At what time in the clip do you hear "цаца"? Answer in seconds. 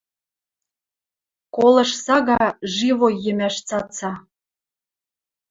3.67-4.11